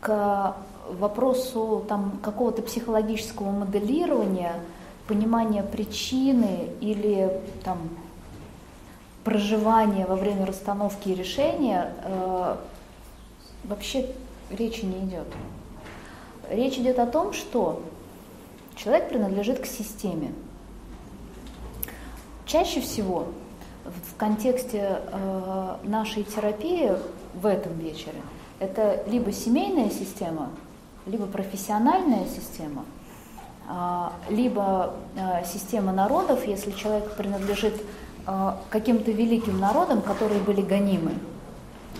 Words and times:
к 0.00 0.56
вопросу 0.88 1.84
там, 1.88 2.18
какого-то 2.22 2.62
психологического 2.62 3.50
моделирования, 3.50 4.54
понимания 5.06 5.62
причины 5.62 6.70
или 6.80 7.40
там, 7.64 7.78
проживания 9.24 10.06
во 10.06 10.16
время 10.16 10.46
расстановки 10.46 11.10
и 11.10 11.14
решения 11.14 11.92
э, 12.04 12.56
вообще 13.64 14.06
речи 14.50 14.84
не 14.84 15.04
идет. 15.06 15.26
Речь 16.50 16.78
идет 16.78 16.98
о 16.98 17.06
том, 17.06 17.34
что 17.34 17.82
человек 18.74 19.10
принадлежит 19.10 19.60
к 19.60 19.66
системе. 19.66 20.32
Чаще 22.46 22.80
всего 22.80 23.26
в 23.84 24.16
контексте 24.16 25.00
э, 25.12 25.76
нашей 25.82 26.22
терапии 26.22 26.92
в 27.34 27.44
этом 27.44 27.78
вечере 27.78 28.20
это 28.58 29.02
либо 29.06 29.32
семейная 29.32 29.90
система, 29.90 30.50
либо 31.06 31.26
профессиональная 31.26 32.26
система, 32.26 32.84
э, 33.68 34.08
либо 34.30 34.94
э, 35.16 35.44
система 35.44 35.92
народов, 35.92 36.46
если 36.46 36.72
человек 36.72 37.14
принадлежит 37.16 37.74
э, 38.26 38.52
каким-то 38.70 39.10
великим 39.10 39.58
народам, 39.58 40.02
которые 40.02 40.40
были 40.40 40.62
гонимы, 40.62 41.12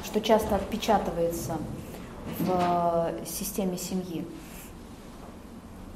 что 0.04 0.20
часто 0.20 0.56
отпечатывается 0.56 1.56
в 2.40 3.12
системе 3.24 3.78
семьи. 3.78 4.24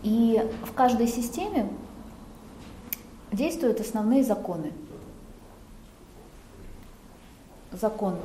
И 0.03 0.42
в 0.65 0.73
каждой 0.73 1.06
системе 1.06 1.69
действуют 3.31 3.81
основные 3.81 4.25
законы. 4.25 4.73
Закон 7.70 8.17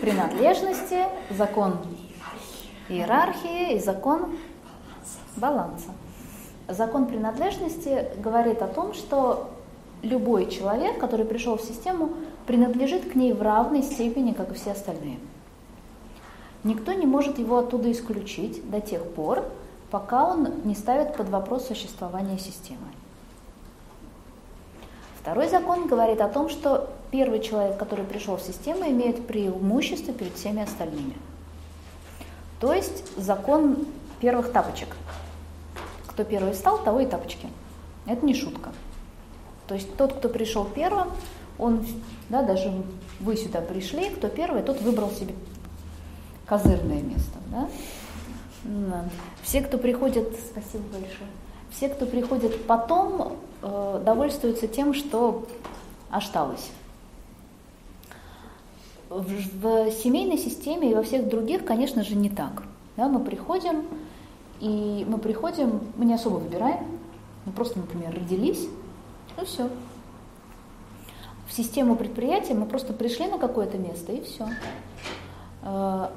принадлежности, 0.00 1.04
закон 1.30 1.78
иерархии 2.88 3.76
и 3.76 3.78
закон 3.78 4.36
баланса. 5.36 5.90
Закон 6.68 7.06
принадлежности 7.06 8.06
говорит 8.18 8.62
о 8.62 8.68
том, 8.68 8.94
что 8.94 9.50
любой 10.02 10.50
человек, 10.50 10.98
который 10.98 11.24
пришел 11.24 11.56
в 11.56 11.62
систему, 11.62 12.10
принадлежит 12.46 13.10
к 13.10 13.14
ней 13.14 13.32
в 13.32 13.42
равной 13.42 13.82
степени, 13.82 14.32
как 14.32 14.50
и 14.50 14.54
все 14.54 14.72
остальные. 14.72 15.18
Никто 16.64 16.92
не 16.92 17.06
может 17.06 17.38
его 17.38 17.58
оттуда 17.58 17.90
исключить 17.90 18.68
до 18.70 18.80
тех 18.80 19.04
пор, 19.14 19.44
пока 19.90 20.28
он 20.28 20.62
не 20.64 20.74
ставит 20.74 21.16
под 21.16 21.28
вопрос 21.28 21.66
существование 21.66 22.38
системы. 22.38 22.86
Второй 25.20 25.48
закон 25.48 25.86
говорит 25.86 26.20
о 26.20 26.28
том, 26.28 26.48
что 26.48 26.90
первый 27.12 27.40
человек, 27.40 27.76
который 27.76 28.04
пришел 28.04 28.36
в 28.36 28.42
систему, 28.42 28.88
имеет 28.88 29.26
преимущество 29.26 30.12
перед 30.12 30.34
всеми 30.34 30.62
остальными. 30.62 31.14
То 32.58 32.72
есть 32.72 33.04
закон 33.16 33.86
первых 34.20 34.50
тапочек. 34.50 34.88
Кто 36.06 36.24
первый 36.24 36.52
встал, 36.52 36.82
того 36.82 37.00
и 37.00 37.06
тапочки. 37.06 37.48
Это 38.06 38.24
не 38.24 38.34
шутка. 38.34 38.70
То 39.68 39.74
есть 39.74 39.94
тот, 39.96 40.14
кто 40.14 40.28
пришел 40.28 40.64
первым, 40.64 41.08
он, 41.58 41.86
да, 42.28 42.42
даже 42.42 42.72
вы 43.20 43.36
сюда 43.36 43.60
пришли, 43.60 44.08
кто 44.10 44.28
первый, 44.28 44.62
тот 44.62 44.80
выбрал 44.80 45.10
себе 45.10 45.34
козырное 46.46 47.02
место. 47.02 47.38
Да? 47.50 49.04
Все, 49.42 49.60
кто 49.60 49.76
приходит, 49.76 50.28
спасибо 50.50 50.84
большое, 50.92 51.28
все, 51.70 51.88
кто 51.88 52.06
приходит 52.06 52.66
потом, 52.66 53.36
э, 53.62 54.02
довольствуются 54.04 54.68
тем, 54.68 54.94
что 54.94 55.46
осталось. 56.10 56.70
В, 59.20 59.60
в 59.60 59.90
семейной 59.92 60.38
системе 60.38 60.90
и 60.90 60.94
во 60.94 61.02
всех 61.02 61.28
других, 61.28 61.64
конечно 61.66 62.02
же, 62.02 62.14
не 62.14 62.30
так. 62.30 62.62
Да, 62.96 63.08
мы 63.08 63.20
приходим, 63.20 63.84
и 64.60 65.04
мы 65.06 65.18
приходим, 65.18 65.80
мы 65.96 66.06
не 66.06 66.14
особо 66.14 66.36
выбираем, 66.36 66.86
мы 67.44 67.52
просто, 67.52 67.78
например, 67.78 68.14
родились, 68.14 68.68
и 69.40 69.44
все. 69.44 69.68
В 71.46 71.52
систему 71.52 71.96
предприятия 71.96 72.54
мы 72.54 72.64
просто 72.64 72.94
пришли 72.94 73.26
на 73.26 73.38
какое-то 73.38 73.76
место, 73.76 74.12
и 74.12 74.22
все. 74.22 74.48
Э, 75.62 76.08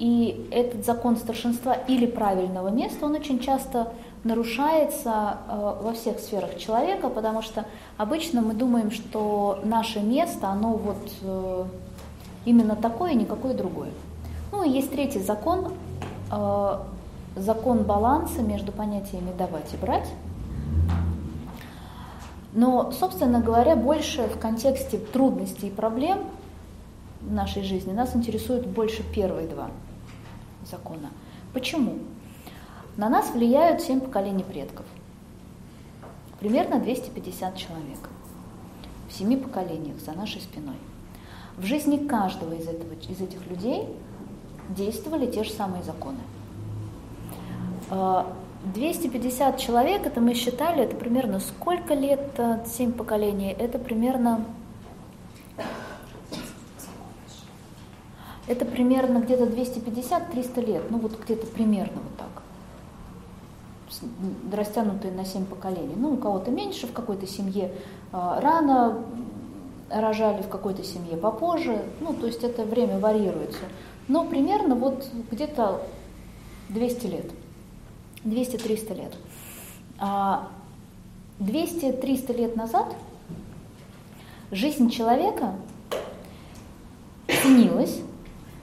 и 0.00 0.48
этот 0.50 0.84
закон 0.84 1.16
старшинства 1.16 1.74
или 1.74 2.06
правильного 2.06 2.68
места, 2.68 3.06
он 3.06 3.14
очень 3.14 3.38
часто 3.38 3.92
нарушается 4.26 5.38
э, 5.48 5.76
во 5.82 5.92
всех 5.92 6.18
сферах 6.18 6.58
человека, 6.58 7.08
потому 7.08 7.42
что 7.42 7.64
обычно 7.96 8.42
мы 8.42 8.54
думаем, 8.54 8.90
что 8.90 9.60
наше 9.64 10.00
место, 10.00 10.48
оно 10.48 10.74
вот 10.74 11.12
э, 11.22 11.64
именно 12.44 12.76
такое, 12.76 13.14
никакое 13.14 13.54
другое. 13.54 13.90
Ну 14.52 14.64
и 14.64 14.70
есть 14.70 14.90
третий 14.90 15.20
закон, 15.20 15.72
э, 16.30 16.78
закон 17.36 17.84
баланса 17.84 18.42
между 18.42 18.72
понятиями 18.72 19.32
давать 19.36 19.72
и 19.72 19.76
брать. 19.76 20.08
Но, 22.52 22.90
собственно 22.90 23.40
говоря, 23.40 23.76
больше 23.76 24.28
в 24.28 24.38
контексте 24.38 24.98
трудностей 24.98 25.68
и 25.68 25.70
проблем 25.70 26.20
нашей 27.20 27.62
жизни 27.62 27.92
нас 27.92 28.16
интересуют 28.16 28.66
больше 28.66 29.02
первые 29.14 29.46
два– 29.46 29.68
закона. 30.70 31.10
Почему? 31.52 31.98
На 32.96 33.08
нас 33.08 33.30
влияют 33.30 33.82
семь 33.82 34.00
поколений 34.00 34.44
предков. 34.44 34.86
Примерно 36.40 36.80
250 36.80 37.56
человек. 37.56 38.08
В 39.08 39.12
семи 39.12 39.36
поколениях 39.36 40.00
за 40.00 40.12
нашей 40.12 40.40
спиной. 40.40 40.76
В 41.56 41.64
жизни 41.64 41.96
каждого 41.96 42.52
из, 42.54 42.66
этого, 42.66 42.92
из 42.94 43.20
этих 43.20 43.46
людей 43.46 43.88
действовали 44.70 45.30
те 45.30 45.44
же 45.44 45.50
самые 45.50 45.82
законы. 45.82 46.18
250 47.90 49.54
а, 49.54 49.58
человек, 49.58 50.06
это 50.06 50.20
мы 50.20 50.34
считали, 50.34 50.82
это 50.82 50.96
примерно 50.96 51.38
сколько 51.40 51.94
лет, 51.94 52.38
семь 52.66 52.92
поколений, 52.92 53.54
это 53.56 53.78
примерно 53.78 54.44
это 58.48 58.64
примерно 58.64 59.18
где-то 59.18 59.44
250-300 59.44 60.66
лет, 60.66 60.82
ну 60.90 60.98
вот 60.98 61.20
где-то 61.22 61.46
примерно 61.46 62.00
вот 62.02 62.16
так, 62.16 62.42
растянутые 64.52 65.12
на 65.12 65.24
7 65.24 65.44
поколений. 65.46 65.94
Ну, 65.96 66.14
у 66.14 66.16
кого-то 66.16 66.50
меньше, 66.50 66.86
в 66.86 66.92
какой-то 66.92 67.26
семье 67.26 67.72
а, 68.12 68.40
рано 68.40 69.02
рожали, 69.90 70.42
в 70.42 70.48
какой-то 70.48 70.82
семье 70.82 71.16
попозже, 71.16 71.82
ну, 72.00 72.12
то 72.14 72.26
есть 72.26 72.42
это 72.42 72.64
время 72.64 72.98
варьируется. 72.98 73.64
Но 74.08 74.24
примерно 74.24 74.74
вот 74.74 75.06
где-то 75.30 75.82
200 76.70 77.06
лет, 77.06 77.30
200-300 78.24 78.94
лет. 78.94 79.14
200-300 81.38 82.24
а 82.28 82.32
лет 82.32 82.56
назад 82.56 82.94
жизнь 84.50 84.90
человека 84.90 85.54
ценилась 87.42 88.00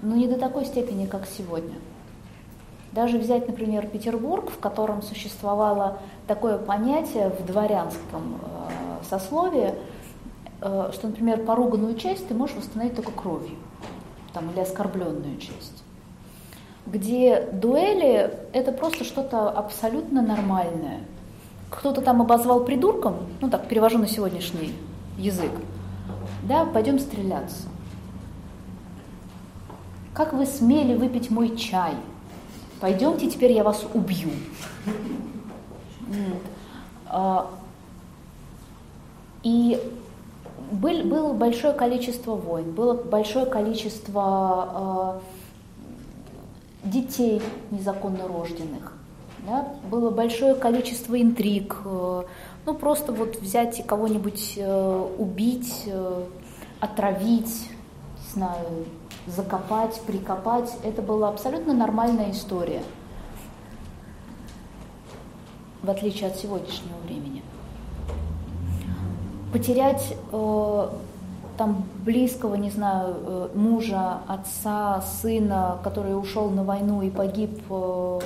но 0.04 0.16
не 0.16 0.28
до 0.28 0.38
такой 0.38 0.66
степени, 0.66 1.06
как 1.06 1.26
сегодня. 1.26 1.76
Даже 2.94 3.18
взять, 3.18 3.48
например, 3.48 3.88
Петербург, 3.88 4.52
в 4.52 4.60
котором 4.60 5.02
существовало 5.02 5.98
такое 6.28 6.60
понятие 6.60 7.30
в 7.30 7.44
дворянском 7.44 8.40
э, 8.40 9.04
сословии, 9.10 9.74
э, 10.62 10.92
что, 10.94 11.08
например, 11.08 11.44
поруганную 11.44 11.96
часть 11.96 12.28
ты 12.28 12.36
можешь 12.36 12.56
восстановить 12.56 12.96
только 12.96 13.12
кровью, 13.12 13.58
там, 14.32 14.52
или 14.52 14.60
оскорбленную 14.60 15.38
часть. 15.40 15.84
Где 16.86 17.50
дуэли– 17.52 18.32
это 18.54 18.72
просто 18.72 19.04
что-то 19.04 19.50
абсолютно 19.50 20.22
нормальное. 20.22 21.00
Кто-то 21.72 22.02
там 22.02 22.22
обозвал 22.22 22.64
придурком, 22.64 23.16
ну 23.42 23.50
так, 23.50 23.68
перевожу 23.68 23.98
на 23.98 24.08
сегодняшний 24.08 24.72
язык, 25.18 25.52
да, 26.44 26.66
пойдем 26.66 27.00
стреляться. 27.00 27.64
Как 30.14 30.34
вы 30.34 30.46
смели 30.46 30.96
выпить 30.96 31.32
мой 31.32 31.56
чай? 31.56 31.94
Пойдемте, 32.84 33.30
теперь 33.30 33.54
я 33.54 33.64
вас 33.64 33.86
убью. 33.94 34.30
А, 37.08 37.50
и 39.42 39.80
было 40.70 41.32
большое 41.32 41.74
количество 41.74 42.36
войн, 42.36 42.74
было 42.74 42.94
большое 42.94 43.46
количество 43.46 44.22
а, 44.22 45.22
детей 46.84 47.42
незаконно 47.72 48.28
рожденных, 48.28 48.92
да? 49.48 49.66
было 49.90 50.10
большое 50.10 50.54
количество 50.56 51.22
интриг, 51.22 51.78
э, 51.86 52.24
ну 52.66 52.74
просто 52.74 53.14
вот 53.14 53.38
взять 53.40 53.80
и 53.80 53.84
кого-нибудь 53.84 54.56
э, 54.58 55.08
убить, 55.18 55.84
э, 55.86 56.24
отравить, 56.82 57.70
не 58.18 58.34
знаю, 58.34 58.86
закопать, 59.28 60.00
прикопать. 60.02 60.72
Это 60.84 61.02
была 61.02 61.30
абсолютно 61.30 61.74
нормальная 61.74 62.32
история, 62.32 62.84
в 65.82 65.90
отличие 65.90 66.30
от 66.30 66.38
сегодняшнего 66.38 66.98
времени. 67.06 67.44
Потерять 69.52 70.18
э, 70.32 70.90
там 71.58 71.84
близкого, 72.04 72.56
не 72.56 72.72
знаю, 72.72 73.16
э, 73.20 73.50
мужа, 73.54 74.20
отца, 74.28 75.02
сына, 75.02 75.78
который 75.84 76.18
ушел 76.18 76.50
на 76.50 76.64
войну 76.64 77.02
и 77.02 77.10
погиб, 77.10 77.62
э, 77.70 78.20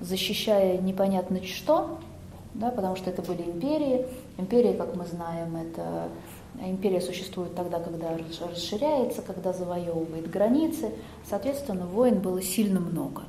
защищая 0.00 0.78
непонятно 0.78 1.42
что, 1.44 1.98
да, 2.54 2.70
потому 2.70 2.96
что 2.96 3.10
это 3.10 3.22
были 3.22 3.42
империи. 3.42 4.06
Империи, 4.36 4.72
как 4.72 4.96
мы 4.96 5.04
знаем, 5.06 5.56
это 5.56 6.08
империя 6.60 7.00
существует 7.00 7.54
тогда, 7.54 7.80
когда 7.80 8.16
расширяется, 8.16 9.22
когда 9.22 9.52
завоевывает 9.52 10.30
границы. 10.30 10.92
Соответственно, 11.28 11.86
войн 11.86 12.20
было 12.20 12.40
сильно 12.42 12.80
много. 12.80 13.22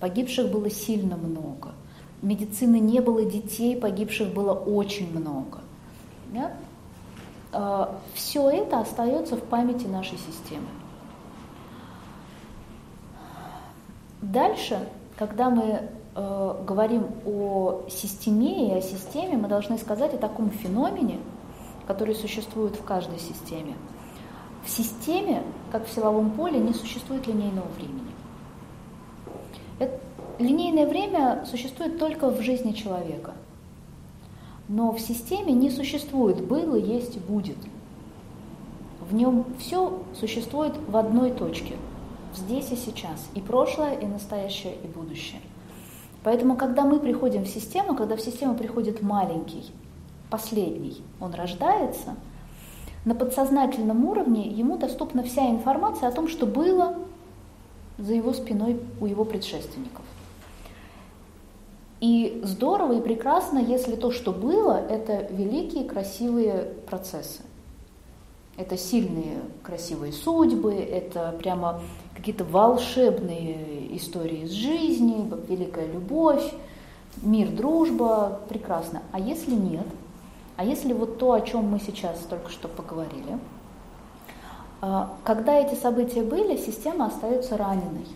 Погибших 0.00 0.50
было 0.50 0.70
сильно 0.70 1.16
много. 1.16 1.72
Медицины 2.22 2.78
не 2.78 3.00
было 3.00 3.24
детей, 3.24 3.76
погибших 3.76 4.32
было 4.32 4.52
очень 4.52 5.10
много. 5.18 5.60
Да? 6.32 6.52
А, 7.52 7.98
Все 8.14 8.50
это 8.50 8.80
остается 8.80 9.36
в 9.36 9.42
памяти 9.42 9.86
нашей 9.86 10.18
системы. 10.18 10.66
Дальше, 14.20 14.88
когда 15.16 15.50
мы 15.50 15.62
э, 16.14 16.54
говорим 16.66 17.06
о 17.26 17.82
системе 17.88 18.70
и 18.70 18.78
о 18.78 18.82
системе, 18.82 19.36
мы 19.36 19.46
должны 19.46 19.78
сказать 19.78 20.14
о 20.14 20.18
таком 20.18 20.50
феномене, 20.50 21.18
который 21.86 22.14
существует 22.14 22.76
в 22.76 22.84
каждой 22.84 23.18
системе. 23.18 23.74
В 24.64 24.68
системе, 24.68 25.44
как 25.70 25.86
в 25.86 25.92
силовом 25.92 26.32
поле, 26.32 26.58
не 26.58 26.72
существует 26.72 27.26
линейного 27.26 27.68
времени. 27.76 28.10
Это, 29.78 30.00
линейное 30.38 30.86
время 30.86 31.44
существует 31.48 31.98
только 31.98 32.30
в 32.30 32.40
жизни 32.40 32.72
человека. 32.72 33.34
Но 34.68 34.92
в 34.92 35.00
системе 35.00 35.52
не 35.52 35.70
существует 35.70 36.44
было, 36.44 36.74
есть, 36.74 37.18
будет. 37.20 37.58
В 39.08 39.14
нем 39.14 39.44
все 39.60 40.02
существует 40.18 40.74
в 40.88 40.96
одной 40.96 41.30
точке, 41.30 41.76
здесь 42.34 42.72
и 42.72 42.76
сейчас, 42.76 43.28
и 43.34 43.40
прошлое, 43.40 43.94
и 43.94 44.06
настоящее, 44.06 44.74
и 44.82 44.88
будущее. 44.88 45.40
Поэтому, 46.24 46.56
когда 46.56 46.84
мы 46.84 46.98
приходим 46.98 47.44
в 47.44 47.48
систему, 47.48 47.94
когда 47.94 48.16
в 48.16 48.20
систему 48.20 48.56
приходит 48.56 49.00
маленький, 49.02 49.70
последний, 50.30 51.02
он 51.20 51.34
рождается, 51.34 52.16
на 53.04 53.14
подсознательном 53.14 54.04
уровне 54.04 54.48
ему 54.48 54.78
доступна 54.78 55.22
вся 55.22 55.48
информация 55.48 56.08
о 56.08 56.12
том, 56.12 56.28
что 56.28 56.44
было 56.44 56.96
за 57.98 58.14
его 58.14 58.32
спиной 58.32 58.80
у 59.00 59.06
его 59.06 59.24
предшественников. 59.24 60.04
И 62.00 62.40
здорово 62.44 62.98
и 62.98 63.00
прекрасно, 63.00 63.58
если 63.58 63.96
то, 63.96 64.10
что 64.10 64.32
было, 64.32 64.72
это 64.72 65.26
великие 65.30 65.84
красивые 65.84 66.74
процессы. 66.88 67.42
Это 68.56 68.76
сильные 68.76 69.38
красивые 69.62 70.12
судьбы, 70.12 70.74
это 70.74 71.34
прямо 71.38 71.80
какие-то 72.14 72.44
волшебные 72.44 73.96
истории 73.96 74.44
из 74.44 74.50
жизни, 74.50 75.30
великая 75.48 75.86
любовь, 75.86 76.52
мир, 77.22 77.50
дружба, 77.50 78.40
прекрасно. 78.48 79.02
А 79.12 79.20
если 79.20 79.54
нет, 79.54 79.86
а 80.56 80.64
если 80.64 80.92
вот 80.92 81.18
то, 81.18 81.32
о 81.32 81.40
чем 81.40 81.70
мы 81.70 81.78
сейчас 81.78 82.18
только 82.28 82.50
что 82.50 82.68
поговорили, 82.68 83.38
а, 84.80 85.16
когда 85.24 85.54
эти 85.54 85.74
события 85.74 86.22
были, 86.22 86.56
система 86.56 87.06
остается 87.06 87.56
раненой. 87.56 88.06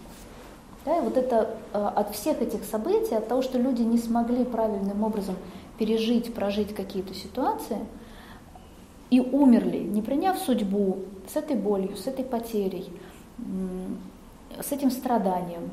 Да, 0.86 0.98
и 0.98 1.00
вот 1.02 1.16
это 1.16 1.56
а, 1.72 1.88
от 1.88 2.14
всех 2.14 2.40
этих 2.40 2.64
событий, 2.64 3.14
от 3.14 3.28
того, 3.28 3.42
что 3.42 3.58
люди 3.58 3.82
не 3.82 3.98
смогли 3.98 4.44
правильным 4.44 5.02
образом 5.02 5.36
пережить, 5.78 6.32
прожить 6.34 6.74
какие-то 6.74 7.14
ситуации 7.14 7.78
и 9.10 9.20
умерли, 9.20 9.78
не 9.78 10.00
приняв 10.00 10.38
судьбу 10.38 10.98
с 11.32 11.36
этой 11.36 11.56
болью, 11.56 11.96
с 11.96 12.06
этой 12.06 12.24
потерей, 12.24 12.90
с 14.60 14.72
этим 14.72 14.90
страданием, 14.90 15.70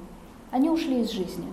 они 0.51 0.69
ушли 0.69 1.01
из 1.01 1.11
жизни. 1.11 1.45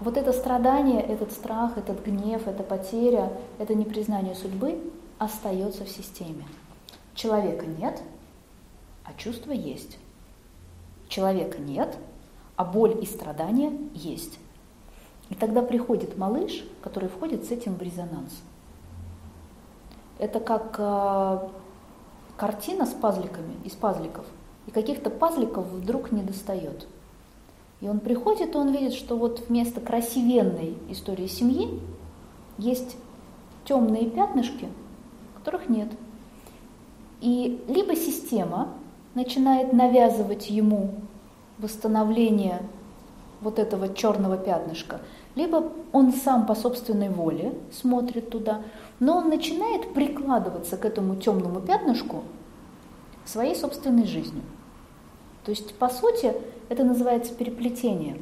Вот 0.00 0.16
это 0.16 0.32
страдание, 0.32 1.02
этот 1.02 1.32
страх, 1.32 1.76
этот 1.76 2.04
гнев, 2.04 2.46
эта 2.46 2.62
потеря, 2.62 3.32
это 3.58 3.74
непризнание 3.74 4.34
судьбы 4.34 4.80
остается 5.18 5.84
в 5.84 5.88
системе. 5.88 6.44
Человека 7.14 7.66
нет, 7.66 8.00
а 9.04 9.12
чувство 9.14 9.50
есть. 9.50 9.98
Человека 11.08 11.58
нет, 11.58 11.96
а 12.54 12.64
боль 12.64 12.96
и 13.02 13.06
страдания 13.06 13.72
есть. 13.92 14.38
И 15.30 15.34
тогда 15.34 15.62
приходит 15.62 16.16
малыш, 16.16 16.64
который 16.80 17.08
входит 17.08 17.44
с 17.44 17.50
этим 17.50 17.74
в 17.74 17.82
резонанс. 17.82 18.32
Это 20.18 20.40
как 20.40 20.76
э, 20.78 21.48
картина 22.36 22.86
с 22.86 22.94
пазликами, 22.94 23.54
из 23.64 23.72
пазликов. 23.72 24.24
И 24.66 24.70
каких-то 24.70 25.10
пазликов 25.10 25.66
вдруг 25.66 26.12
не 26.12 26.22
достает. 26.22 26.86
И 27.80 27.88
он 27.88 28.00
приходит, 28.00 28.54
и 28.54 28.58
он 28.58 28.72
видит, 28.72 28.94
что 28.94 29.16
вот 29.16 29.44
вместо 29.48 29.80
красивенной 29.80 30.76
истории 30.88 31.26
семьи 31.26 31.80
есть 32.58 32.96
темные 33.64 34.10
пятнышки, 34.10 34.68
которых 35.36 35.68
нет. 35.68 35.88
И 37.20 37.64
либо 37.68 37.94
система 37.94 38.68
начинает 39.14 39.72
навязывать 39.72 40.50
ему 40.50 40.94
восстановление 41.58 42.62
вот 43.40 43.58
этого 43.58 43.94
черного 43.94 44.36
пятнышка, 44.36 45.00
либо 45.36 45.72
он 45.92 46.12
сам 46.12 46.46
по 46.46 46.56
собственной 46.56 47.08
воле 47.08 47.54
смотрит 47.72 48.30
туда, 48.30 48.62
но 48.98 49.18
он 49.18 49.28
начинает 49.28 49.94
прикладываться 49.94 50.76
к 50.76 50.84
этому 50.84 51.14
темному 51.16 51.60
пятнышку 51.60 52.24
своей 53.24 53.54
собственной 53.54 54.06
жизнью. 54.06 54.42
То 55.44 55.52
есть, 55.52 55.74
по 55.76 55.88
сути, 55.88 56.34
это 56.68 56.84
называется 56.84 57.32
переплетение. 57.34 58.18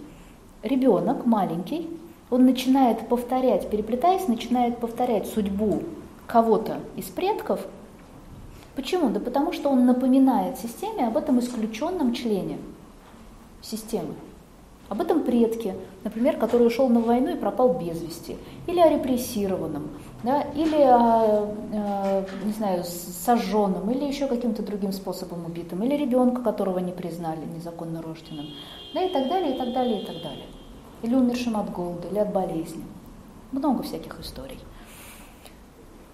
Ребенок 0.62 1.26
маленький, 1.26 1.88
он 2.30 2.44
начинает 2.44 3.08
повторять, 3.08 3.70
переплетаясь, 3.70 4.28
начинает 4.28 4.78
повторять 4.78 5.26
судьбу 5.26 5.82
кого-то 6.26 6.80
из 6.96 7.04
предков. 7.04 7.60
Почему? 8.74 9.10
Да 9.10 9.20
потому 9.20 9.52
что 9.52 9.70
он 9.70 9.86
напоминает 9.86 10.58
системе 10.58 11.06
об 11.06 11.16
этом 11.16 11.38
исключенном 11.38 12.12
члене 12.12 12.58
системы. 13.62 14.14
Об 14.88 15.00
этом 15.00 15.22
предке, 15.22 15.74
например, 16.04 16.36
который 16.36 16.66
ушел 16.66 16.88
на 16.88 17.00
войну 17.00 17.34
и 17.34 17.38
пропал 17.38 17.72
без 17.74 18.00
вести, 18.00 18.36
или 18.66 18.78
о 18.78 18.88
репрессированном, 18.88 19.88
да, 20.22 20.42
или 20.42 20.82
о, 20.82 21.54
э, 21.72 22.26
не 22.44 22.52
знаю, 22.52 22.84
сожженном, 22.84 23.90
или 23.90 24.04
еще 24.04 24.26
каким-то 24.26 24.62
другим 24.62 24.92
способом 24.92 25.44
убитым, 25.46 25.82
или 25.82 25.96
ребенка, 25.96 26.42
которого 26.42 26.78
не 26.78 26.92
признали 26.92 27.44
незаконно 27.44 28.02
рожденным, 28.02 28.46
да, 28.94 29.02
и 29.02 29.12
так 29.12 29.28
далее, 29.28 29.54
и 29.54 29.58
так 29.58 29.72
далее, 29.72 30.02
и 30.02 30.06
так 30.06 30.16
далее. 30.22 30.46
Или 31.02 31.14
умершим 31.14 31.56
от 31.56 31.70
голода, 31.70 32.08
или 32.08 32.18
от 32.18 32.32
болезни. 32.32 32.84
Много 33.52 33.82
всяких 33.82 34.18
историй. 34.20 34.58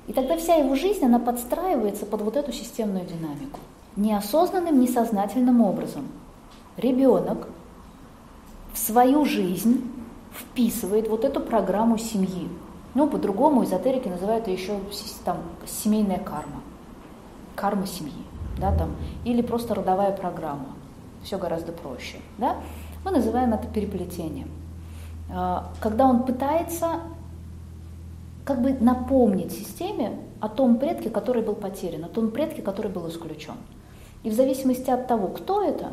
И 0.08 0.12
тогда 0.12 0.36
вся 0.36 0.56
его 0.56 0.74
жизнь, 0.74 1.04
она 1.04 1.18
подстраивается 1.18 2.06
под 2.06 2.22
вот 2.22 2.36
эту 2.36 2.52
системную 2.52 3.06
динамику. 3.06 3.60
Неосознанным, 3.96 4.80
несознательным 4.80 5.60
образом. 5.60 6.08
Ребенок 6.76 7.48
в 8.72 8.78
свою 8.78 9.24
жизнь 9.24 9.90
вписывает 10.34 11.08
вот 11.08 11.24
эту 11.24 11.40
программу 11.40 11.98
семьи. 11.98 12.48
Ну, 12.94 13.08
по-другому 13.08 13.64
эзотерики 13.64 14.08
называют 14.08 14.48
еще 14.48 14.78
там, 15.24 15.38
семейная 15.66 16.18
карма. 16.18 16.62
Карма 17.54 17.86
семьи. 17.86 18.12
Да, 18.58 18.76
там, 18.76 18.94
или 19.24 19.40
просто 19.40 19.74
родовая 19.74 20.12
программа. 20.12 20.66
Все 21.22 21.38
гораздо 21.38 21.72
проще. 21.72 22.18
Да? 22.38 22.56
Мы 23.04 23.10
называем 23.10 23.54
это 23.54 23.66
переплетением. 23.66 24.50
А, 25.30 25.72
когда 25.80 26.06
он 26.06 26.24
пытается 26.24 27.00
как 28.44 28.60
бы 28.60 28.72
напомнить 28.72 29.52
системе 29.52 30.18
о 30.40 30.48
том 30.48 30.76
предке, 30.76 31.08
который 31.08 31.42
был 31.42 31.54
потерян, 31.54 32.04
о 32.04 32.08
том 32.08 32.30
предке, 32.30 32.60
который 32.60 32.90
был 32.90 33.08
исключен. 33.08 33.54
И 34.24 34.30
в 34.30 34.34
зависимости 34.34 34.90
от 34.90 35.06
того, 35.06 35.28
кто 35.28 35.62
это, 35.62 35.92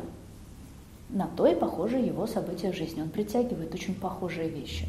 на 1.09 1.27
то 1.27 1.47
и 1.47 1.55
похожи 1.55 1.97
его 1.97 2.27
события 2.27 2.71
в 2.71 2.75
жизни. 2.75 3.01
Он 3.01 3.09
притягивает 3.09 3.73
очень 3.73 3.95
похожие 3.95 4.49
вещи. 4.49 4.87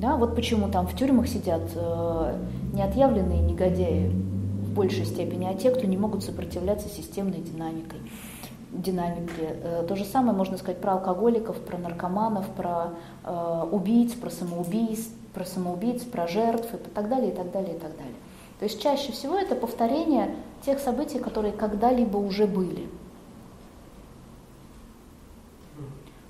Да, 0.00 0.16
вот 0.16 0.34
почему 0.34 0.70
там 0.70 0.86
в 0.86 0.96
тюрьмах 0.96 1.28
сидят 1.28 1.60
э, 1.74 2.38
неотъявленные 2.72 3.42
негодяи 3.42 4.08
в 4.08 4.72
большей 4.72 5.04
степени, 5.04 5.44
а 5.44 5.52
те, 5.52 5.70
кто 5.70 5.86
не 5.86 5.98
могут 5.98 6.24
сопротивляться 6.24 6.88
системной 6.88 7.40
динамикой, 7.42 8.00
динамике. 8.70 9.58
Э, 9.62 9.84
то 9.86 9.96
же 9.96 10.06
самое 10.06 10.34
можно 10.34 10.56
сказать 10.56 10.80
про 10.80 10.94
алкоголиков, 10.94 11.60
про 11.60 11.76
наркоманов, 11.76 12.48
про 12.48 12.94
э, 13.24 13.66
убийц, 13.70 14.14
про 14.14 14.30
самоубийц, 14.30 15.10
про 15.34 15.44
самоубийц, 15.44 16.02
про 16.04 16.26
жертв 16.26 16.72
и 16.72 16.78
так 16.78 17.10
далее, 17.10 17.30
и 17.30 17.36
так 17.36 17.52
далее, 17.52 17.76
и 17.76 17.78
так 17.78 17.94
далее. 17.94 18.14
То 18.58 18.64
есть 18.64 18.80
чаще 18.80 19.12
всего 19.12 19.36
это 19.36 19.54
повторение 19.54 20.34
тех 20.64 20.78
событий, 20.78 21.18
которые 21.18 21.52
когда-либо 21.52 22.16
уже 22.16 22.46
были. 22.46 22.88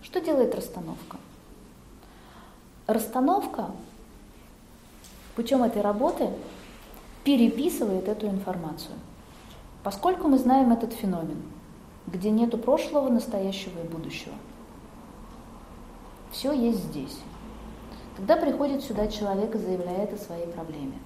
Что 0.03 0.21
делает 0.21 0.57
расстановка? 0.57 1.19
Расстановка 2.91 3.71
путем 5.37 5.63
этой 5.63 5.81
работы 5.81 6.29
переписывает 7.23 8.09
эту 8.09 8.27
информацию. 8.27 8.97
Поскольку 9.85 10.27
мы 10.27 10.39
знаем 10.39 10.73
этот 10.73 10.93
феномен, 10.93 11.41
где 12.09 12.31
нету 12.31 12.59
прошлого, 12.59 13.09
настоящего 13.09 13.79
и 13.79 13.87
будущего, 13.87 14.35
все 16.33 16.53
есть 16.53 16.83
здесь. 16.87 17.17
Тогда 18.17 18.35
приходит 18.35 18.83
сюда 18.83 19.07
человек 19.07 19.55
и 19.55 19.59
заявляет 19.59 20.13
о 20.13 20.17
своей 20.17 20.49
проблеме. 20.49 20.99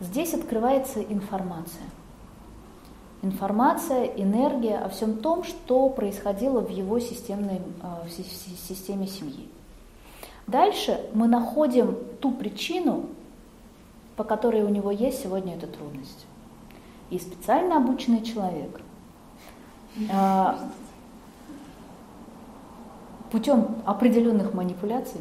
Здесь 0.00 0.34
открывается 0.34 1.00
информация. 1.00 1.86
Информация, 3.22 4.06
энергия 4.06 4.78
о 4.78 4.88
всем 4.88 5.18
том, 5.18 5.44
что 5.44 5.90
происходило 5.90 6.60
в 6.60 6.70
его 6.70 6.98
системной, 6.98 7.60
э, 7.82 8.08
в 8.08 8.10
системе 8.10 9.06
семьи. 9.06 9.48
Дальше 10.50 11.00
мы 11.14 11.28
находим 11.28 11.96
ту 12.20 12.32
причину, 12.32 13.06
по 14.16 14.24
которой 14.24 14.62
у 14.62 14.68
него 14.68 14.90
есть 14.90 15.22
сегодня 15.22 15.54
эта 15.54 15.68
трудность. 15.68 16.26
И 17.10 17.18
специально 17.18 17.76
обученный 17.76 18.22
человек 18.22 18.80
э, 19.96 20.54
путем 23.30 23.76
определенных 23.84 24.52
манипуляций 24.52 25.20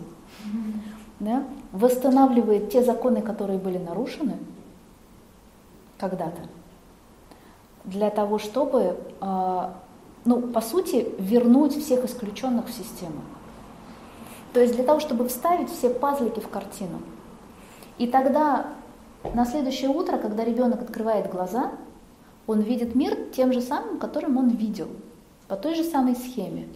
да, 1.19 1.43
восстанавливает 1.74 2.71
те 2.71 2.83
законы, 2.83 3.21
которые 3.21 3.59
были 3.59 3.77
нарушены 3.77 4.38
когда-то, 6.00 6.41
для 7.83 8.09
того, 8.09 8.39
чтобы, 8.39 8.98
э, 9.21 9.69
ну, 10.25 10.41
по 10.41 10.62
сути, 10.62 11.07
вернуть 11.19 11.75
всех 11.77 12.05
исключенных 12.05 12.67
в 12.67 12.71
систему. 12.71 13.21
То 14.53 14.60
есть 14.60 14.75
для 14.75 14.84
того, 14.84 15.00
чтобы 15.00 15.27
вставить 15.27 15.70
все 15.70 15.89
пазлики 15.89 16.39
в 16.39 16.50
картину. 16.50 17.01
И 17.98 18.08
тогда 18.08 18.68
на 19.34 19.46
следующее 19.46 19.89
утро, 19.89 20.18
когда 20.18 20.44
ребенок 20.44 20.82
открывает 20.82 21.32
глаза, 21.32 21.72
он 22.48 22.62
видит 22.62 22.96
мир 22.96 23.18
тем 23.36 23.53
же 23.53 23.62
самым, 23.62 24.00
которым 24.00 24.38
он 24.38 24.50
видел, 24.50 24.88
по 25.48 25.56
той 25.56 25.75
же 25.75 25.84
самой 25.84 26.15
схеме, 26.15 26.68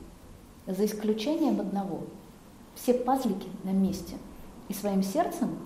за 0.68 0.86
исключением 0.86 1.60
одного. 1.60 2.01
Все 2.75 2.94
пазлики 2.94 3.48
на 3.63 3.72
месте– 3.72 4.15
и 4.70 4.74
своим 4.74 5.03
сердцем 5.03 5.58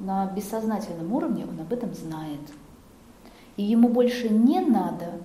на 0.00 0.26
бессознательном 0.26 1.12
уровне 1.12 1.46
он 1.48 1.58
об 1.60 1.72
этом 1.72 1.94
знает. 1.94 2.40
И 3.56 3.62
ему 3.62 3.88
больше 3.88 4.28
не 4.28 4.60
надо 4.60 5.20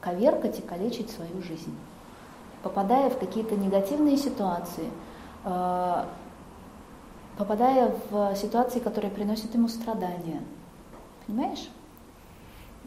коверкать 0.00 0.58
и 0.58 0.62
калечить 0.62 1.10
свою 1.10 1.42
жизнь, 1.42 1.74
попадая 2.62 3.10
в 3.10 3.18
какие-то 3.18 3.56
негативные 3.56 4.16
ситуации, 4.16 4.88
э, 5.44 6.04
попадая 7.36 7.94
в 8.10 8.36
ситуации, 8.36 8.78
которые 8.78 9.10
приносят 9.10 9.54
ему 9.54 9.68
страдания. 9.68 10.40
Понимаешь? 11.26 11.68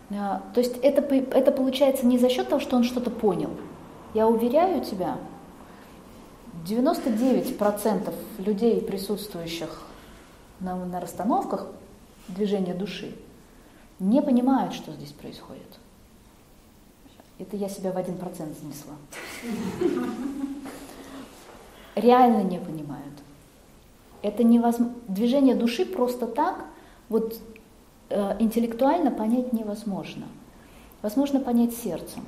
Э, 0.10 0.40
то 0.54 0.60
есть 0.60 0.78
это, 0.78 1.02
это 1.02 1.52
получается 1.52 2.06
не 2.06 2.18
за 2.18 2.30
счет 2.30 2.50
того, 2.50 2.62
что 2.62 2.76
он 2.76 2.84
что-то 2.84 3.12
понял. 3.12 3.52
Я 4.14 4.28
уверяю 4.28 4.84
тебя, 4.84 5.18
99% 6.66 8.14
людей, 8.40 8.82
присутствующих 8.82 9.84
на, 10.60 10.76
на 10.76 11.00
расстановках 11.00 11.68
движения 12.28 12.74
души, 12.74 13.16
не 14.00 14.22
понимают, 14.22 14.74
что 14.74 14.92
здесь 14.94 15.12
происходит. 15.12 15.80
Это 17.38 17.58
я 17.58 17.68
себя 17.68 17.92
в 17.92 17.98
один 17.98 18.18
процент 18.18 18.58
занесла. 18.58 18.94
Реально 21.96 22.44
не 22.44 22.60
понимают. 22.60 23.14
Это 24.22 24.44
невозможно. 24.44 24.96
Движение 25.08 25.56
души 25.56 25.86
просто 25.86 26.28
так, 26.28 26.66
вот 27.10 27.40
э, 28.10 28.36
интеллектуально 28.40 29.12
понять 29.12 29.54
невозможно. 29.54 30.26
Возможно 31.02 31.40
понять 31.40 31.76
сердцем. 31.76 32.24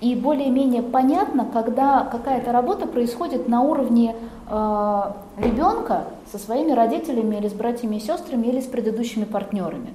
И 0.00 0.14
более-менее 0.14 0.82
понятно, 0.82 1.46
когда 1.46 2.04
какая-то 2.04 2.52
работа 2.52 2.86
происходит 2.86 3.48
на 3.48 3.62
уровне 3.62 4.16
э, 4.48 5.02
ребенка 5.38 6.08
со 6.32 6.38
своими 6.38 6.72
родителями 6.72 7.36
или 7.36 7.48
с 7.48 7.52
братьями 7.52 7.96
и 7.96 8.00
сестрами 8.00 8.48
или 8.48 8.60
с 8.60 8.66
предыдущими 8.66 9.24
партнерами. 9.24 9.94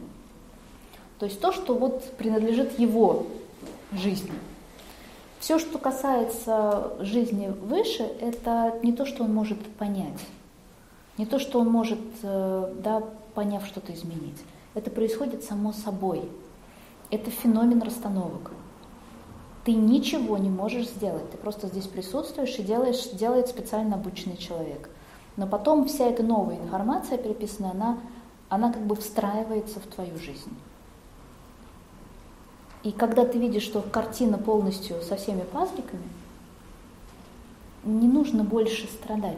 То 1.19 1.25
есть 1.25 1.41
то, 1.41 1.51
что 1.51 1.73
вот 1.73 2.03
принадлежит 2.17 2.79
его 2.79 3.25
жизни. 3.91 4.31
Все, 5.39 5.57
что 5.57 5.77
касается 5.77 6.93
жизни 6.99 7.47
выше, 7.47 8.03
это 8.03 8.77
не 8.83 8.91
то, 8.91 9.05
что 9.05 9.23
он 9.23 9.33
может 9.33 9.59
понять, 9.75 10.19
не 11.17 11.25
то, 11.25 11.39
что 11.39 11.59
он 11.59 11.69
может, 11.69 11.99
э, 12.23 12.73
да, 12.83 13.03
поняв 13.33 13.65
что-то 13.65 13.93
изменить. 13.93 14.37
Это 14.73 14.91
происходит 14.91 15.43
само 15.43 15.71
собой. 15.71 16.29
Это 17.09 17.31
феномен 17.31 17.81
расстановок. 17.81 18.51
Ты 19.65 19.73
ничего 19.73 20.37
не 20.37 20.49
можешь 20.49 20.87
сделать, 20.87 21.29
ты 21.31 21.37
просто 21.37 21.67
здесь 21.67 21.87
присутствуешь 21.87 22.57
и 22.59 22.63
делаешь, 22.63 23.09
делает 23.13 23.47
специально 23.47 23.95
обученный 23.95 24.37
человек. 24.37 24.89
Но 25.37 25.47
потом 25.47 25.87
вся 25.87 26.05
эта 26.05 26.21
новая 26.21 26.57
информация 26.57 27.17
переписанная, 27.17 27.71
она, 27.71 27.97
она 28.49 28.73
как 28.73 28.85
бы 28.85 28.95
встраивается 28.95 29.79
в 29.79 29.87
твою 29.87 30.17
жизнь. 30.17 30.51
И 32.83 32.91
когда 32.91 33.25
ты 33.25 33.37
видишь, 33.37 33.63
что 33.63 33.81
картина 33.81 34.37
полностью 34.37 35.01
со 35.01 35.15
всеми 35.15 35.41
пазликами, 35.41 36.03
не 37.83 38.07
нужно 38.07 38.43
больше 38.43 38.87
страдать. 38.87 39.37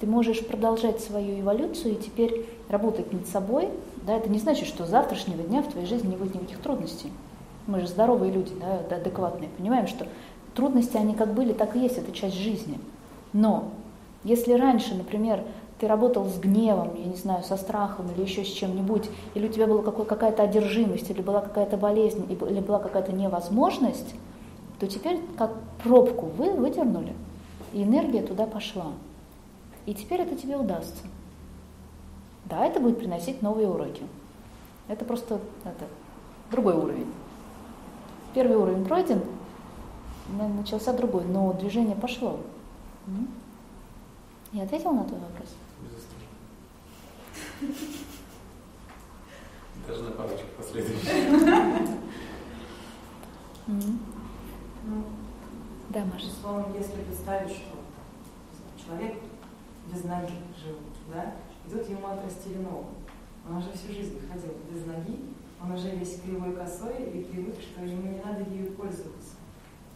Ты 0.00 0.06
можешь 0.06 0.44
продолжать 0.44 1.00
свою 1.00 1.40
эволюцию 1.40 1.94
и 1.94 2.02
теперь 2.02 2.46
работать 2.68 3.12
над 3.12 3.26
собой. 3.26 3.70
Да, 4.06 4.16
это 4.16 4.28
не 4.28 4.38
значит, 4.38 4.66
что 4.66 4.86
завтрашнего 4.86 5.42
дня 5.42 5.62
в 5.62 5.70
твоей 5.70 5.86
жизни 5.86 6.08
не 6.08 6.16
будет 6.16 6.34
никаких 6.34 6.58
трудностей. 6.58 7.10
Мы 7.66 7.80
же 7.80 7.86
здоровые 7.86 8.32
люди, 8.32 8.52
да, 8.60 8.96
адекватные, 8.96 9.48
понимаем, 9.56 9.86
что 9.86 10.06
трудности, 10.54 10.96
они 10.96 11.14
как 11.14 11.32
были, 11.32 11.52
так 11.52 11.76
и 11.76 11.80
есть, 11.80 11.96
это 11.96 12.12
часть 12.12 12.36
жизни. 12.36 12.78
Но 13.32 13.70
если 14.24 14.52
раньше, 14.52 14.94
например, 14.94 15.42
ты 15.78 15.88
работал 15.88 16.24
с 16.26 16.38
гневом, 16.38 16.94
я 16.96 17.06
не 17.06 17.16
знаю, 17.16 17.42
со 17.42 17.56
страхом 17.56 18.10
или 18.12 18.22
еще 18.22 18.44
с 18.44 18.48
чем-нибудь, 18.48 19.10
или 19.34 19.48
у 19.48 19.52
тебя 19.52 19.66
была 19.66 19.82
какая-то 19.82 20.42
одержимость, 20.42 21.10
или 21.10 21.20
была 21.20 21.40
какая-то 21.40 21.76
болезнь, 21.76 22.26
или 22.30 22.60
была 22.60 22.78
какая-то 22.78 23.12
невозможность, 23.12 24.14
то 24.78 24.86
теперь 24.86 25.20
как 25.36 25.52
пробку 25.82 26.26
вы 26.26 26.52
выдернули, 26.52 27.14
и 27.72 27.82
энергия 27.82 28.22
туда 28.22 28.46
пошла. 28.46 28.92
И 29.86 29.94
теперь 29.94 30.20
это 30.20 30.36
тебе 30.36 30.56
удастся. 30.56 31.04
Да, 32.44 32.64
это 32.64 32.80
будет 32.80 32.98
приносить 32.98 33.42
новые 33.42 33.68
уроки. 33.68 34.02
Это 34.86 35.04
просто 35.04 35.40
это, 35.64 35.84
другой 36.50 36.74
уровень. 36.74 37.12
Первый 38.34 38.56
уровень 38.56 38.84
пройден, 38.84 39.20
начался 40.56 40.92
другой, 40.92 41.24
но 41.24 41.52
движение 41.52 41.96
пошло. 41.96 42.38
Я 44.52 44.62
ответила 44.62 44.92
на 44.92 45.04
твой 45.04 45.20
вопрос? 45.20 45.48
Даже 49.86 50.02
на 50.02 50.10
парочку 50.12 50.46
последующих. 50.56 51.08
Да, 55.90 56.04
Маша. 56.04 56.30
Словом, 56.40 56.74
если 56.76 57.02
представить, 57.02 57.50
что 57.50 57.76
человек 58.84 59.14
без 59.92 60.04
ноги 60.04 60.32
жил, 60.62 60.76
да, 61.12 61.34
и 61.66 61.70
тут 61.70 61.88
ему 61.88 62.06
отрастили 62.08 62.58
ногу. 62.58 62.88
Он 63.48 63.56
уже 63.58 63.72
всю 63.72 63.92
жизнь 63.92 64.18
ходил 64.28 64.54
без 64.70 64.84
ноги, 64.86 65.20
он 65.62 65.72
уже 65.72 65.90
весь 65.90 66.20
кривой 66.20 66.54
косой 66.54 67.04
и 67.04 67.24
привык, 67.24 67.56
что 67.60 67.84
ему 67.84 68.02
не 68.10 68.20
надо 68.22 68.42
ею 68.50 68.72
пользоваться. 68.72 69.36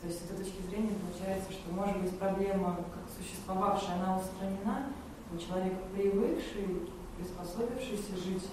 То 0.00 0.06
есть 0.06 0.20
с 0.20 0.25
этой 0.26 0.44
точки 0.44 0.62
зрения 0.62 0.92
получается, 1.00 1.52
что 1.52 1.72
может 1.72 2.00
быть 2.00 2.18
проблема, 2.18 2.76
как 2.76 3.04
существовавшая, 3.16 3.96
она 3.96 4.18
устранена, 4.18 4.92
но 5.30 5.38
человек 5.38 5.75
привыкший, 5.92 6.88
приспособившийся 7.18 8.16
жить, 8.16 8.44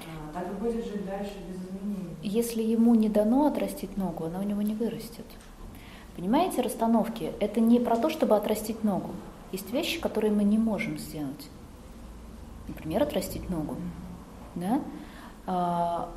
а, 0.00 0.32
так 0.32 0.50
и 0.50 0.54
будет 0.54 0.84
жить 0.84 1.06
дальше 1.06 1.34
без 1.48 1.56
изменений. 1.56 2.16
Если 2.22 2.62
ему 2.62 2.94
не 2.94 3.08
дано 3.08 3.46
отрастить 3.46 3.96
ногу, 3.96 4.24
она 4.24 4.40
у 4.40 4.42
него 4.42 4.62
не 4.62 4.74
вырастет. 4.74 5.26
Понимаете, 6.16 6.62
расстановки– 6.62 7.32
это 7.40 7.60
не 7.60 7.78
про 7.78 7.96
то, 7.96 8.08
чтобы 8.10 8.36
отрастить 8.36 8.84
ногу. 8.84 9.10
Есть 9.52 9.72
вещи, 9.72 10.00
которые 10.00 10.32
мы 10.32 10.44
не 10.44 10.58
можем 10.58 10.98
сделать. 10.98 11.48
Например, 12.68 13.02
отрастить 13.02 13.48
ногу. 13.48 13.76
Да? 14.54 14.80
А, 15.46 16.08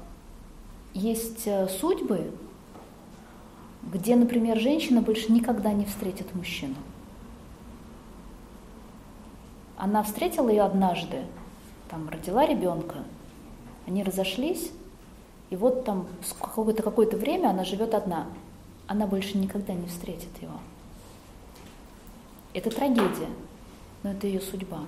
есть 0.93 1.45
э, 1.45 1.67
судьбы, 1.67 2.31
где, 3.83 4.15
например, 4.15 4.57
женщина 4.57 5.01
больше 5.01 5.31
никогда 5.31 5.71
не 5.71 5.85
встретит 5.85 6.33
мужчину. 6.33 6.75
Она 9.77 10.03
встретила 10.03 10.49
ее 10.49 10.63
однажды, 10.63 11.23
там 11.89 12.07
родила 12.09 12.45
ребенка, 12.45 12.97
они 13.87 14.03
разошлись, 14.03 14.71
и 15.49 15.55
вот 15.55 15.83
там 15.83 16.07
какое-то 16.39 16.83
какое-то 16.83 17.17
время 17.17 17.49
она 17.49 17.65
живет 17.65 17.93
одна. 17.93 18.27
Она 18.87 19.07
больше 19.07 19.37
никогда 19.37 19.73
не 19.73 19.87
встретит 19.87 20.29
его. 20.41 20.53
Это 22.53 22.69
трагедия, 22.69 23.29
но 24.03 24.11
это 24.11 24.27
ее 24.27 24.41
судьба. 24.41 24.81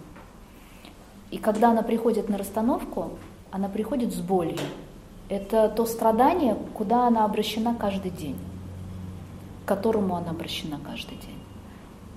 И 1.32 1.38
когда 1.38 1.72
она 1.72 1.82
приходит 1.82 2.30
на 2.30 2.38
расстановку, 2.38 3.12
она 3.52 3.70
приходит 3.70 4.14
с 4.14 4.20
болью. 4.20 4.60
Это 5.30 5.70
то 5.70 5.86
страдание, 5.86 6.58
куда 6.74 7.08
она 7.08 7.26
обращена 7.26 7.76
каждый 7.76 8.12
день, 8.12 8.38
к 9.66 9.68
которому 9.68 10.16
она 10.16 10.32
обращена 10.32 10.80
каждый 10.84 11.18
день. 11.18 11.40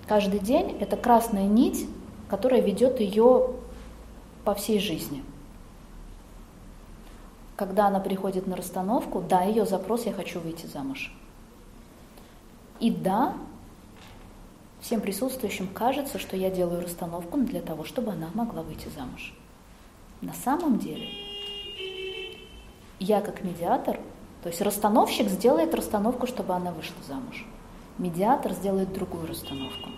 Каждый 0.06 0.40
день 0.40 0.76
это 0.80 0.96
красная 0.96 1.46
нить, 1.46 1.88
которая 2.28 2.60
ведет 2.60 3.00
ее 3.00 3.50
по 4.44 4.54
всей 4.54 4.78
жизни. 4.78 5.22
Когда 7.56 7.86
она 7.86 8.00
приходит 8.00 8.46
на 8.46 8.56
расстановку, 8.56 9.20
да, 9.20 9.42
ее 9.42 9.64
запрос 9.64 10.06
«я 10.06 10.12
хочу 10.12 10.40
выйти 10.40 10.66
замуж». 10.66 11.12
И 12.80 12.90
да, 12.90 13.34
всем 14.80 15.00
присутствующим 15.00 15.68
кажется, 15.68 16.18
что 16.18 16.36
я 16.36 16.50
делаю 16.50 16.82
расстановку 16.82 17.38
для 17.38 17.62
того, 17.62 17.84
чтобы 17.84 18.12
она 18.12 18.30
могла 18.34 18.62
выйти 18.62 18.88
замуж. 18.88 19.32
На 20.20 20.32
самом 20.32 20.78
деле, 20.78 21.08
я 22.98 23.20
как 23.20 23.44
медиатор, 23.44 24.00
то 24.42 24.48
есть 24.48 24.60
расстановщик 24.60 25.28
сделает 25.28 25.74
расстановку, 25.74 26.26
чтобы 26.26 26.54
она 26.54 26.72
вышла 26.72 26.96
замуж. 27.06 27.46
Медиатор 27.98 28.52
сделает 28.52 28.92
другую 28.92 29.26
расстановку. 29.26 29.90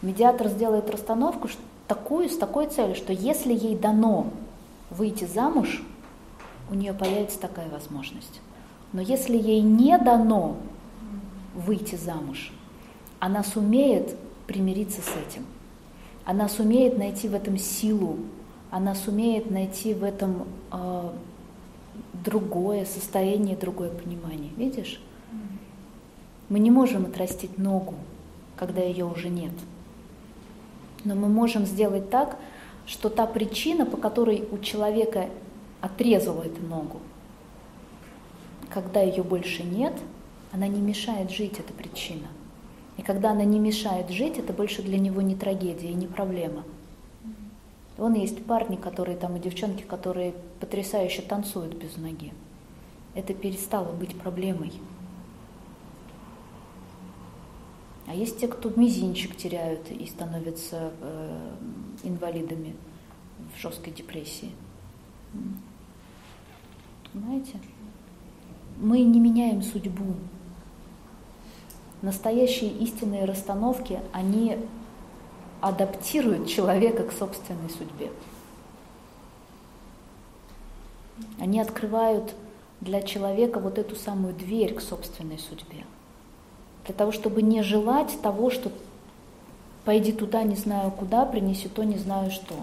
Медиатор 0.00 0.48
сделает 0.48 0.88
расстановку 0.88 1.48
такую, 1.86 2.28
с 2.28 2.36
такой 2.36 2.66
целью, 2.66 2.94
что 2.94 3.12
если 3.12 3.52
ей 3.52 3.76
дано 3.76 4.26
выйти 4.90 5.24
замуж, 5.24 5.82
у 6.70 6.74
нее 6.74 6.92
появится 6.92 7.38
такая 7.38 7.68
возможность. 7.68 8.40
Но 8.92 9.00
если 9.00 9.36
ей 9.36 9.60
не 9.60 9.96
дано 9.98 10.56
выйти 11.54 11.96
замуж, 11.96 12.52
она 13.18 13.42
сумеет 13.42 14.16
примириться 14.46 15.00
с 15.00 15.10
этим. 15.28 15.44
Она 16.24 16.48
сумеет 16.48 16.98
найти 16.98 17.28
в 17.28 17.34
этом 17.34 17.58
силу, 17.58 18.18
она 18.70 18.94
сумеет 18.94 19.50
найти 19.50 19.92
в 19.92 20.04
этом 20.04 20.46
э, 20.70 21.10
другое 22.24 22.84
состояние, 22.84 23.56
другое 23.56 23.90
понимание. 23.90 24.50
Видишь? 24.56 25.00
Мы 26.48 26.58
не 26.58 26.70
можем 26.70 27.06
отрастить 27.06 27.58
ногу, 27.58 27.94
когда 28.56 28.80
ее 28.82 29.04
уже 29.04 29.28
нет. 29.28 29.52
Но 31.04 31.14
мы 31.14 31.28
можем 31.28 31.66
сделать 31.66 32.10
так, 32.10 32.36
что 32.86 33.08
та 33.08 33.26
причина, 33.26 33.86
по 33.86 33.96
которой 33.96 34.44
у 34.50 34.58
человека 34.58 35.28
отрезала 35.80 36.42
эту 36.42 36.62
ногу, 36.62 37.00
когда 38.70 39.00
ее 39.00 39.22
больше 39.22 39.62
нет, 39.62 39.94
она 40.52 40.68
не 40.68 40.80
мешает 40.80 41.30
жить, 41.30 41.58
эта 41.58 41.72
причина. 41.72 42.28
И 42.96 43.02
когда 43.02 43.30
она 43.32 43.44
не 43.44 43.58
мешает 43.58 44.10
жить, 44.10 44.38
это 44.38 44.52
больше 44.52 44.82
для 44.82 44.98
него 44.98 45.22
не 45.22 45.34
трагедия 45.34 45.90
и 45.90 45.94
не 45.94 46.06
проблема. 46.06 46.62
Вон 47.96 48.14
есть 48.14 48.44
парни, 48.44 48.76
которые 48.76 49.16
там, 49.16 49.36
и 49.36 49.40
девчонки, 49.40 49.82
которые 49.82 50.34
потрясающе 50.60 51.22
танцуют 51.22 51.74
без 51.74 51.96
ноги. 51.96 52.32
Это 53.14 53.34
перестало 53.34 53.92
быть 53.92 54.18
проблемой. 54.18 54.72
А 58.12 58.14
есть 58.14 58.38
те, 58.38 58.46
кто 58.46 58.68
мизинчик 58.68 59.34
теряют 59.34 59.90
и 59.90 60.04
становятся 60.06 60.92
э, 61.00 61.54
инвалидами 62.02 62.76
в 63.54 63.58
жесткой 63.58 63.94
депрессии. 63.94 64.50
Понимаете? 67.10 67.58
Мы 68.76 69.00
не 69.00 69.18
меняем 69.18 69.62
судьбу. 69.62 70.16
Настоящие 72.02 72.70
истинные 72.80 73.24
расстановки, 73.24 73.98
они 74.12 74.58
адаптируют 75.62 76.46
человека 76.48 77.04
к 77.04 77.12
собственной 77.12 77.70
судьбе. 77.70 78.12
Они 81.40 81.60
открывают 81.60 82.34
для 82.82 83.00
человека 83.00 83.58
вот 83.58 83.78
эту 83.78 83.96
самую 83.96 84.34
дверь 84.34 84.74
к 84.74 84.82
собственной 84.82 85.38
судьбе. 85.38 85.86
Для 86.86 86.94
того, 86.94 87.12
чтобы 87.12 87.42
не 87.42 87.62
желать 87.62 88.20
того, 88.22 88.50
что 88.50 88.72
пойди 89.84 90.12
туда 90.12 90.42
не 90.42 90.56
знаю 90.56 90.90
куда, 90.90 91.24
принеси 91.24 91.68
то 91.68 91.84
не 91.84 91.96
знаю 91.96 92.30
что. 92.30 92.54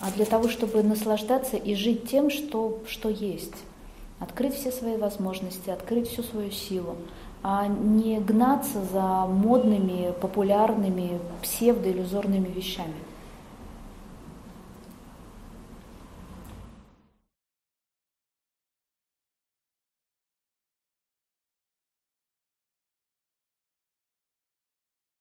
А 0.00 0.10
для 0.12 0.24
того, 0.24 0.48
чтобы 0.48 0.82
наслаждаться 0.82 1.56
и 1.56 1.74
жить 1.74 2.08
тем, 2.08 2.30
что, 2.30 2.78
что 2.86 3.08
есть. 3.08 3.54
Открыть 4.18 4.54
все 4.54 4.70
свои 4.70 4.96
возможности, 4.96 5.70
открыть 5.70 6.08
всю 6.08 6.22
свою 6.22 6.50
силу, 6.50 6.96
а 7.42 7.66
не 7.66 8.18
гнаться 8.18 8.82
за 8.84 9.26
модными, 9.26 10.12
популярными, 10.20 11.18
псевдоиллюзорными 11.42 12.48
вещами. 12.48 12.94